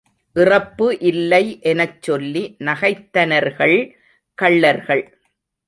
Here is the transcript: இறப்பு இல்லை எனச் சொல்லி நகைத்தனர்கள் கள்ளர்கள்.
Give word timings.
இறப்பு 0.35 0.87
இல்லை 0.99 1.59
எனச் 1.61 2.01
சொல்லி 2.01 2.43
நகைத்தனர்கள் 2.59 3.77
கள்ளர்கள். 4.41 5.05